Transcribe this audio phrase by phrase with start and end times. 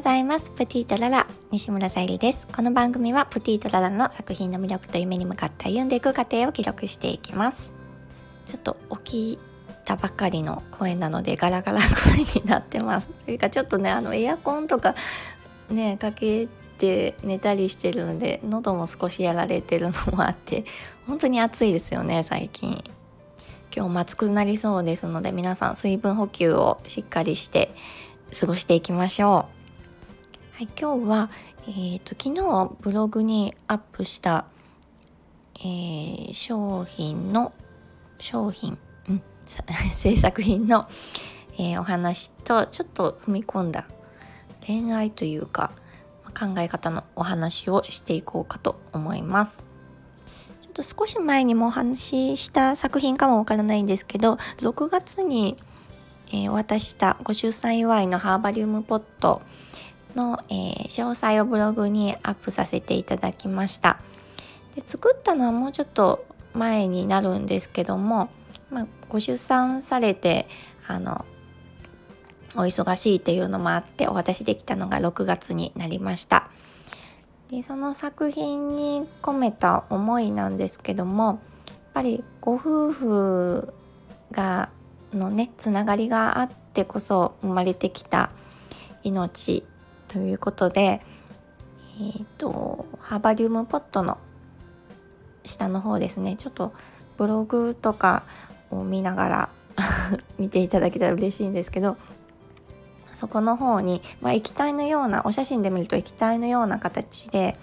[0.00, 0.50] ございます。
[0.52, 2.46] プティートララ西村さゆりです。
[2.46, 7.70] この番組はプティートララの作品の魅力と夢に向かって歩んでいく過程を記録していきます。
[8.46, 9.38] ちょっと起き
[9.84, 13.08] たばかりの声なのでガラガラ声になってます。
[13.26, 14.94] というかちょっとねあのエアコンとか
[15.68, 16.48] ねかけ
[16.78, 20.64] て寝たりしてるんで喉も少しやられてるのもあって
[21.06, 22.82] 本当に暑いですよね最近。
[23.76, 27.70] 今日も暑くなりそうですので皆さん水分補給をしっかりして
[28.40, 29.59] 過ごしていきましょう。
[30.60, 31.30] はい、今日は、
[31.68, 34.44] えーと、昨日ブログにアップした、
[35.58, 37.54] えー、商品の
[38.18, 38.76] 商品、
[39.08, 39.22] うん、
[39.96, 40.86] 制作品の、
[41.56, 43.86] えー、お話とちょっと踏み込んだ
[44.66, 45.70] 恋愛というか
[46.38, 49.64] 考え方のお話をしていこうかと思います。
[50.60, 55.56] ちょっと少し前にもお話しした作品かもわからないんですけど6月に
[56.32, 59.42] えー、お渡ししたご出産祝いのハーバリウムポット
[60.14, 63.98] の、えー、詳細をブログにアップさせていただきました。
[64.74, 68.30] で作ったのはもうちょっと前になるんですけども、
[68.70, 70.48] まあ、ご出産されて
[70.86, 71.24] あの
[72.54, 76.48] お忙しいっていうのもあってお渡しできたのが6月になりました。
[77.50, 81.38] でその作品に込めた思いなんですけどもやっ
[81.94, 83.74] ぱりご夫婦
[84.30, 84.68] が
[85.12, 88.30] のねつながりがあってこそ生まれてきた
[89.02, 89.64] 命
[90.10, 91.00] ということで、
[91.98, 94.18] えーと、ハーバリウムポットの
[95.44, 96.72] 下の方ですねちょっと
[97.16, 98.24] ブログとか
[98.70, 99.48] を見ながら
[100.38, 101.96] 見ていただけたら嬉しいんですけど
[103.12, 107.58] そこの方に、まあ、液体のようなお写真で見ると液体のような形で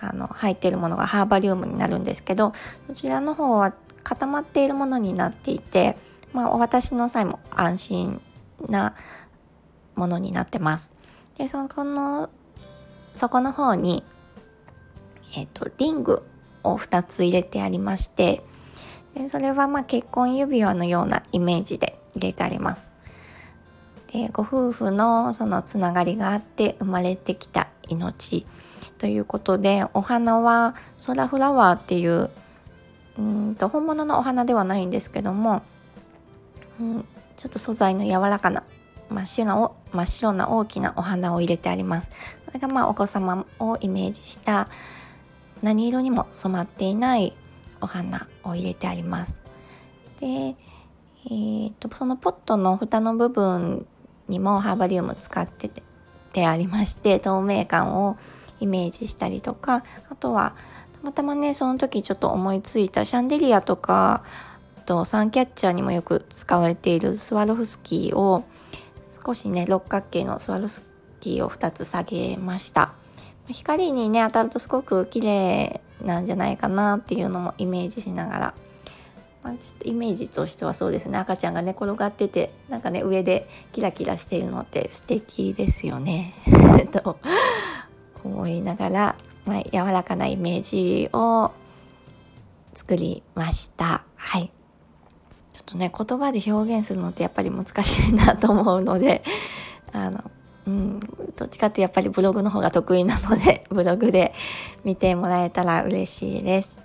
[0.00, 2.52] あの入っているものがハーバリウムになるんですけど
[2.86, 5.96] そちらの方は固まっているものになっていて
[6.36, 8.20] まあ、お渡しの際も安心
[8.68, 8.94] な
[9.94, 10.92] ものになってます。
[11.38, 12.30] で、そこの、
[13.14, 14.04] そこの方に、
[15.36, 16.22] えっ、と、リング
[16.62, 18.42] を2つ入れてありまして、
[19.16, 22.92] でそれはま結婚指輪のようなイメージで入れてあります。
[24.12, 28.46] でご夫婦のそのつながりがあって生まれてきた命
[28.98, 32.30] ということでお花はソラフラワーっていう
[33.18, 35.62] うんと本物のお花ではないんですけども
[36.78, 37.04] うん、
[37.36, 38.62] ちょっと素材の柔らかな
[39.10, 42.10] 真っ白な真っ白な大きなお花を入れてあります。
[42.46, 44.68] それがまあお子様をイメージした
[45.62, 47.34] 何色にも染まっていない
[47.80, 49.42] お花を入れてあります。
[50.20, 53.86] で、えーと、そのポットの蓋の部分
[54.28, 55.82] にもハーバリウム使ってて
[56.36, 58.18] てありまして透明感を
[58.60, 60.54] イメージしたりとかあとは
[60.92, 64.22] たまたまねその時ちょっと思いついたシャンデリアとか
[64.84, 68.44] とサンキャッチャーにもよく使われているスワロフスキーを
[69.26, 70.84] 少しね六角形のスワロフス
[71.18, 72.92] キーを2つ下げました。
[73.48, 78.54] 光にね当たるとすごく綺麗なんじゃないかなっていうのもイメージしながら、
[79.42, 81.18] まあ、ちょっとイメージとしてはそうですね。
[81.18, 86.34] 赤ちゃんが寝、ね、転がっててなんかね上でキラキラしているのって素敵ですよね。
[86.92, 87.18] と
[88.22, 91.50] 思いながら、まあ、柔らかなイメージを
[92.74, 94.04] 作りました。
[94.14, 94.55] はい。
[95.66, 99.22] とね言葉で表現するのってやっぱり難しいなと思うので
[99.92, 100.30] あの
[100.66, 101.00] うん
[101.36, 104.32] どっちかってやっぱりブログの方が得意なので ブログで
[104.84, 106.78] 見てもらえたら嬉しいです。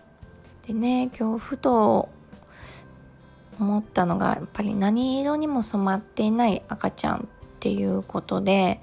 [0.68, 2.10] でね今日ふと
[3.60, 7.20] 思ったのがやっぱり何色にも染まっていない赤ちゃんっ
[7.60, 8.82] ていうことで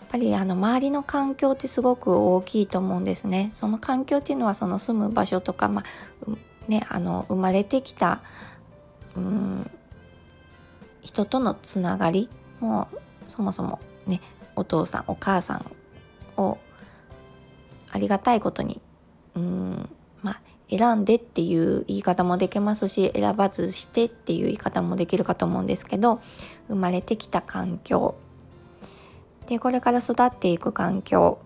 [0.00, 3.50] やっぱりあの周りの環境ってすごく大きいと思うんですね。
[3.52, 6.30] その環境っていうのはその住む場所とか、まあ
[6.68, 8.20] ね、あの生まれてきた
[9.16, 9.70] うん。
[11.02, 12.28] 人とのつながり
[12.60, 12.88] も
[13.26, 14.20] そもそもね
[14.56, 15.64] お父さんお母さん
[16.36, 16.58] を
[17.90, 18.80] ありがたいことに
[19.34, 19.88] うん
[20.22, 26.20] まあ選んでっていう言い方もできますし選ばずしてっていう言い方もできるかと思うんですけど
[26.68, 28.14] 生まれてきた環境。
[29.48, 31.38] でこれから育っていく環境。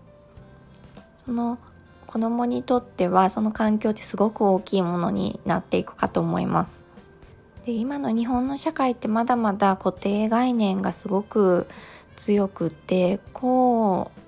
[1.25, 1.57] その
[2.05, 6.84] 子供にとってはその環境ってすごく大きいものになっていくかと思います。
[7.65, 11.67] で今の日本の社会ってまだまだ固定概念がすごく
[12.15, 14.21] 強くってこう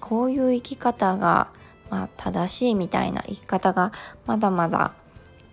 [0.00, 1.48] こういう生き方が、
[1.90, 3.92] まあ、正しいみたいな生き方が
[4.26, 4.94] まだまだ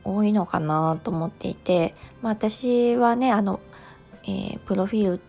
[0.03, 1.93] 多いのかなと思っていて、
[2.23, 3.59] まあ、私はねあの、
[4.23, 5.21] えー、プロフィール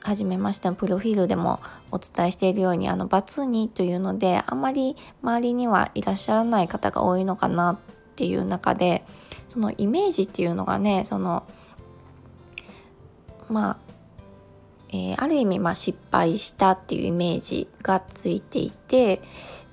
[0.00, 1.60] 始めましたプロフィールでも
[1.90, 7.78] お伝えしているようにあのバツ2というのであまり周りにはいらっしゃらない方が多いのかなっ
[8.14, 9.04] ていう中で
[9.56, 11.44] そのイメージっていうのがねその
[13.48, 13.76] まあ
[14.90, 19.22] えー、ある意味まあ失敗したっていうイメージがついていて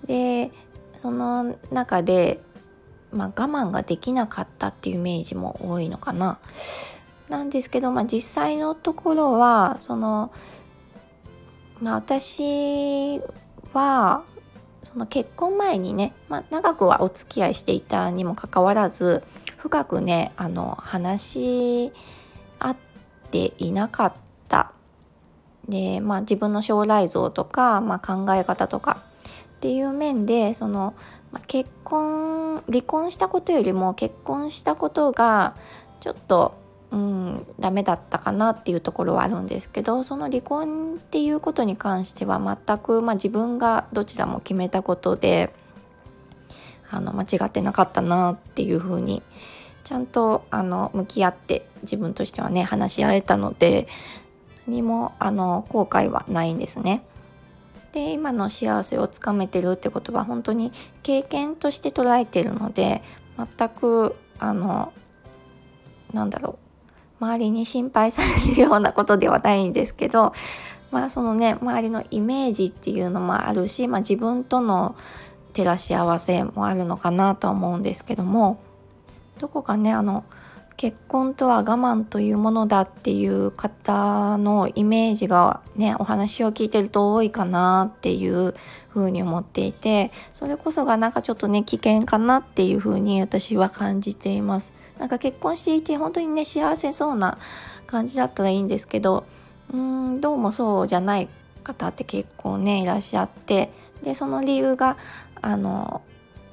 [0.07, 0.51] で
[0.95, 2.39] その中で、
[3.11, 6.39] まあ、我慢ができなかったっていうイメージも多いのかな。
[7.27, 10.31] なんですけど、まあ、実際のところはその、
[11.81, 13.19] まあ、私
[13.73, 14.23] は
[14.81, 19.23] その結婚前にね、まあ、長くはお付き合いしていたにもかかわらず
[19.63, 21.93] 深くねあの話し
[22.59, 22.75] 合っ
[23.31, 24.13] ていなかっ
[24.49, 24.73] た。
[25.69, 28.97] で、まあ、自分の将来像とか、まあ、考え方とか
[29.55, 30.93] っていう面でその、
[31.31, 35.55] ま、結婚離婚したことよりも結婚したことが
[36.01, 36.61] ちょっと
[36.91, 45.51] うん、ダメだったかなっていうところはあるんですけどその離婚っていうことに関しては全く、まあ、自分がどちらも決めたことで
[46.93, 49.23] あの間違ってなかったなっていうふうに
[49.83, 53.87] ちゃんとあの向き合って自分としてはね話し合えたので
[54.67, 57.03] 何もあの後悔はないんですね。
[57.91, 60.71] で今の幸せをつかめてるってことは本当に
[61.03, 63.03] 経験として捉えてるので
[63.37, 64.93] 全くあの
[66.11, 66.57] なんだろ
[67.19, 70.33] う周りに心配されるようなことではないんですけど
[70.91, 74.95] まあそのね周りのイメージっていうのもあるし、まあ、自分との
[75.53, 78.59] 照らし合わせもあるのかなとは思うんですけども
[79.39, 80.23] どこかねあの
[80.75, 88.55] 結婚とは我慢というものだっていう方のイメージがねお話を聞いてると多いかなっていう
[88.89, 94.73] ふうに思っていてそれこそがなんかちょっとね危険かなっていうふうに私は感じています。
[94.97, 97.37] なんか結婚していて本当にね幸せそうな
[97.87, 99.25] 感じだったらいいんですけど
[99.71, 99.79] うー
[100.17, 101.27] んどうもそうじゃない
[101.63, 103.71] 方って結構ねいらっしゃって
[104.03, 104.97] でその理由が
[105.43, 106.01] あの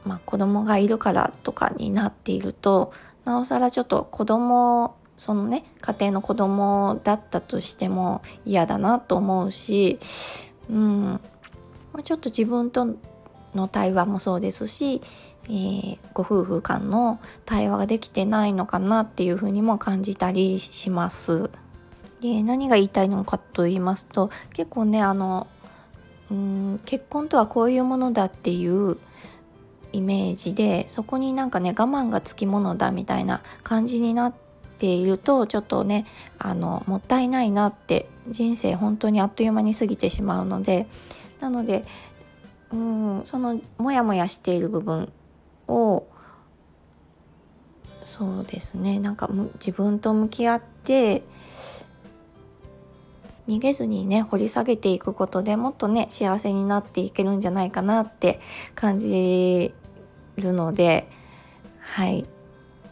[0.04, 2.92] まあ、子供がいるからとかになっていると
[3.24, 9.98] なおさらちょっと子供そのね家庭の子供だったとしても嫌だなと思うし、
[10.70, 11.20] うん、
[12.02, 12.96] ちょっと自分と
[13.54, 15.02] の対話もそうですし、
[15.44, 21.50] えー、ご夫婦間の対話ができてないのかなっていうふうにも感じたりします。
[22.20, 25.46] で何が言いたいのかと言いますと結構ねあの
[26.30, 28.98] うん結婚とはこういうものだっていう
[29.92, 34.34] イメージでそこになんかね我慢がつきものだみたいな感じになっ
[34.78, 36.06] ているとちょっとね
[36.38, 40.86] あのもったいないなって人生本当にあっという間に過ぎてしまうので
[41.40, 41.84] なので
[42.72, 45.12] うんそのモヤモヤしている部分
[45.66, 46.06] を
[48.04, 51.22] そうですねなんか自分と向き合って
[53.50, 58.40] 逃げずにね掘り下げていくことでもっとね幸せになっていけるんじゃないかなって
[58.76, 59.74] 感じ
[60.36, 61.08] るので
[61.80, 62.26] はい。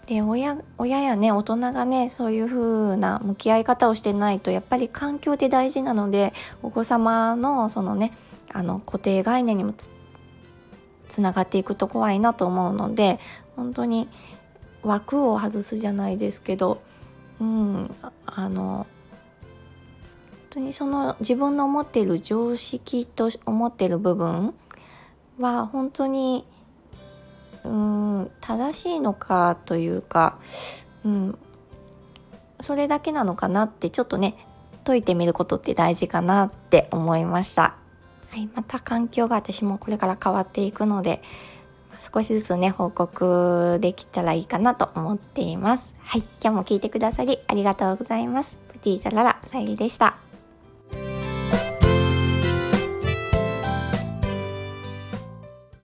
[0.07, 6.33] で親親やね大人がねそういう風な向き合い方をしてないとやっぱり環境って大事なので
[6.63, 8.17] お子様のそのね
[8.51, 9.75] あの固定概念にも
[11.09, 13.21] つながっていくと怖いなと思うので
[13.55, 14.09] 本当に
[14.83, 16.81] 枠を外すじゃないですけど
[17.39, 17.95] うん
[18.25, 18.87] あの
[20.59, 24.55] 当にその自分の思っている常識と思っている部分
[25.39, 26.45] は本当に
[27.65, 30.39] うん正しいのかというか、
[31.05, 31.39] うん、
[32.61, 34.37] それだけなのかなってちょっとね
[34.85, 37.77] 解いてみることって大事かなって思いました。
[38.31, 41.23] はい、また環境が私もこれから変わっていくので
[41.99, 45.95] 少しずつね報告できたらいいかなと思っています。
[46.01, 48.57] はい、今日も聞いてくださりありがとうございます。
[48.69, 50.28] プティーザララさゆりでした。